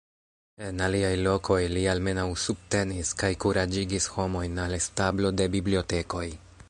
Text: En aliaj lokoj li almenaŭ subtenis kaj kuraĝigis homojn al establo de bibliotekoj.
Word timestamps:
En 0.67 0.77
aliaj 0.85 1.11
lokoj 1.27 1.57
li 1.73 1.83
almenaŭ 1.91 2.25
subtenis 2.45 3.11
kaj 3.21 3.31
kuraĝigis 3.45 4.09
homojn 4.17 4.59
al 4.65 4.79
establo 4.79 5.33
de 5.43 5.49
bibliotekoj. 5.59 6.27